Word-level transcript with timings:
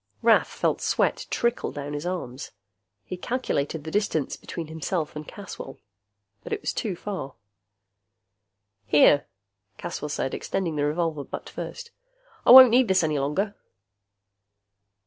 Rath 0.23 0.47
felt 0.47 0.81
sweat 0.81 1.27
trickle 1.29 1.71
down 1.71 1.93
his 1.93 2.07
arms. 2.07 2.49
He 3.03 3.17
calculated 3.17 3.83
the 3.83 3.91
distance 3.91 4.35
between 4.35 4.65
himself 4.65 5.15
and 5.15 5.27
Caswell. 5.27 5.77
Too 6.73 6.95
far. 6.95 7.35
"Here," 8.87 9.27
Caswell 9.77 10.09
said, 10.09 10.33
extending 10.33 10.75
the 10.75 10.85
revolver 10.85 11.23
butt 11.23 11.49
first. 11.51 11.91
"I 12.47 12.49
won't 12.49 12.71
need 12.71 12.87
this 12.87 13.03
any 13.03 13.19
longer." 13.19 13.55